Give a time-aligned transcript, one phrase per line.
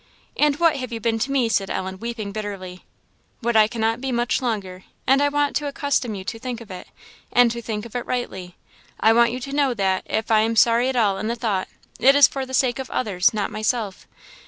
[0.35, 2.85] "And what have you been to me?" said Ellen, weeping bitterly.
[3.41, 6.71] "What I cannot be much longer; and I want to accustom you to think of
[6.71, 6.87] it,
[7.31, 8.55] and to think of it rightly.
[8.99, 11.67] I want you to know that, if I am sorry at all in the thought,
[11.99, 14.07] it is for the sake of others, not myself.